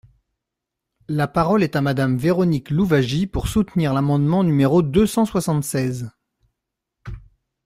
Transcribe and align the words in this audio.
La 1.09 1.27
parole 1.27 1.61
est 1.61 1.75
à 1.75 1.81
Madame 1.83 2.17
Véronique 2.17 2.71
Louwagie, 2.71 3.27
pour 3.27 3.47
soutenir 3.47 3.93
l’amendement 3.93 4.43
numéro 4.43 4.81
deux 4.81 5.05
cent 5.05 5.25
soixante-seize. 5.25 6.09